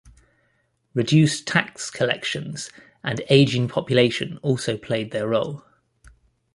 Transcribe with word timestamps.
Reduced 0.95 1.45
tax 1.45 1.91
collections 1.91 2.71
and 3.03 3.21
aging 3.29 3.67
population 3.67 4.39
also 4.41 4.75
played 4.75 5.11
their 5.11 5.27
role. 5.27 5.63